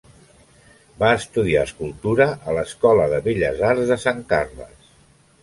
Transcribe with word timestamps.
Va 1.03 1.09
estudiar 1.17 1.65
escultura 1.69 2.27
a 2.47 2.57
l'Escola 2.59 3.07
de 3.13 3.21
Belles 3.29 3.63
Arts 3.75 3.93
de 3.95 4.01
Sant 4.07 4.27
Carles. 4.35 4.91